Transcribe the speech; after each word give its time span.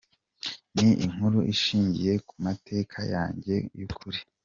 Ni 0.79 0.89
inkuru 1.05 1.39
ishingiye 1.53 2.13
ku 2.27 2.33
mateka 2.45 2.99
yanjye 3.13 3.55
y’ukuri. 3.77 4.19